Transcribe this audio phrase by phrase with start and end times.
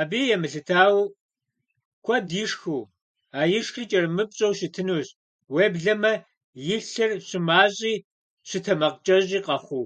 [0.00, 1.02] Абыи емылъытауэ,
[2.04, 2.82] куэд ишхыу,
[3.38, 5.08] а ишхри кӀэрымыпщӀэу щытынущ,
[5.52, 6.12] уеблэмэ
[6.74, 7.94] и лъыр щымащӀи
[8.48, 9.84] щытэмакъкӀэщӀи къэхъуу.